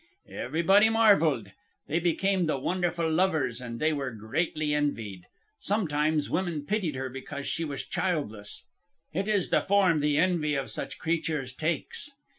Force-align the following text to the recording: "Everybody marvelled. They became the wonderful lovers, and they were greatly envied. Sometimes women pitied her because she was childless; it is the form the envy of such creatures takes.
"Everybody 0.31 0.89
marvelled. 0.89 1.51
They 1.87 1.99
became 1.99 2.45
the 2.45 2.57
wonderful 2.57 3.07
lovers, 3.07 3.61
and 3.61 3.79
they 3.79 3.93
were 3.93 4.09
greatly 4.09 4.73
envied. 4.73 5.25
Sometimes 5.59 6.27
women 6.27 6.65
pitied 6.65 6.95
her 6.95 7.07
because 7.07 7.45
she 7.45 7.63
was 7.63 7.85
childless; 7.85 8.63
it 9.13 9.27
is 9.27 9.51
the 9.51 9.61
form 9.61 9.99
the 9.99 10.17
envy 10.17 10.55
of 10.55 10.71
such 10.71 10.97
creatures 10.97 11.53
takes. 11.53 12.09